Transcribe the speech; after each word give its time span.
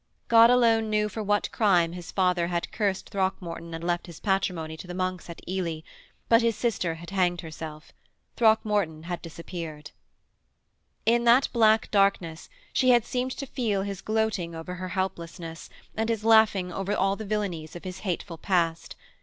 God 0.29 0.49
alone 0.49 0.89
knew 0.89 1.07
for 1.09 1.21
what 1.21 1.51
crime 1.51 1.91
his 1.93 2.11
father 2.11 2.47
had 2.47 2.71
cursed 2.71 3.09
Throckmorton 3.11 3.71
and 3.75 3.83
left 3.83 4.07
his 4.07 4.19
patrimony 4.19 4.75
to 4.77 4.87
the 4.87 4.95
monks 4.95 5.29
at 5.29 5.47
Ely 5.47 5.81
but 6.27 6.41
his 6.41 6.55
sister 6.55 6.95
had 6.95 7.11
hanged 7.11 7.41
herself. 7.41 7.91
Throckmorton 8.35 9.03
had 9.03 9.21
disappeared. 9.21 9.91
In 11.05 11.23
that 11.25 11.49
black 11.53 11.91
darkness 11.91 12.49
she 12.73 12.89
had 12.89 13.05
seemed 13.05 13.33
to 13.37 13.45
feel 13.45 13.83
his 13.83 14.01
gloating 14.01 14.55
over 14.55 14.73
her 14.73 14.89
helplessness, 14.89 15.69
and 15.95 16.09
his 16.09 16.25
laughing 16.25 16.73
over 16.73 16.95
all 16.95 17.15
the 17.15 17.23
villainies 17.23 17.75
of 17.75 17.83
his 17.83 17.99
hateful 17.99 18.39
past. 18.39 18.95